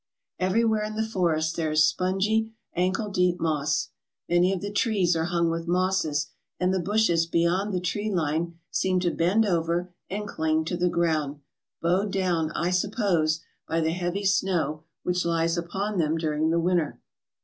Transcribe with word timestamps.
Everywhere 0.39 0.81
in 0.83 0.95
the 0.95 1.05
forest 1.05 1.55
there 1.55 1.69
is 1.69 1.85
spongy, 1.87 2.53
ankle 2.75 3.11
deep 3.11 3.39
moss. 3.39 3.89
Many 4.27 4.51
of 4.51 4.59
the 4.59 4.71
trees 4.71 5.15
are 5.15 5.25
hung 5.25 5.51
with 5.51 5.67
mosses, 5.67 6.31
and 6.59 6.73
the 6.73 6.79
bushes 6.79 7.27
beyond 7.27 7.71
the 7.71 7.79
tree 7.79 8.09
line 8.09 8.57
seem 8.71 8.99
to 9.01 9.11
bend 9.13 9.45
over 9.45 9.93
and 10.09 10.27
cling 10.27 10.65
to 10.65 10.75
the 10.75 10.89
ground, 10.89 11.41
bowed 11.83 12.11
down, 12.11 12.49
I 12.55 12.71
suppose, 12.71 13.41
by 13.67 13.79
the 13.79 13.91
heavy 13.91 14.25
snow 14.25 14.81
which 15.03 15.23
lies 15.23 15.55
upon 15.55 15.99
them 15.99 16.17
during 16.17 16.49
the 16.49 16.59
winter. 16.59 16.99